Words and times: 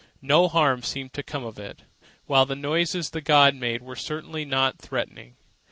No 0.23 0.47
harm 0.47 0.81
seemed 0.81 1.13
to 1.13 1.21
come 1.21 1.43
of 1.45 1.59
it, 1.59 1.83
while 2.25 2.47
the 2.47 2.55
noises 2.55 3.11
the 3.11 3.21
gods 3.21 3.55
made 3.57 3.83
were 3.83 3.95
certainly 3.95 4.43
not 4.45 4.79
threatening. 4.79 5.35